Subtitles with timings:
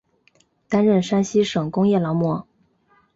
[0.67, 2.47] 担任山西省工业劳模。